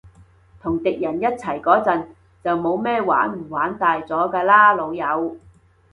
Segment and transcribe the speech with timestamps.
[0.59, 2.05] 同敵人一齊嗰陣，
[2.43, 5.37] 就冇咩玩唔玩大咗㗎喇，老友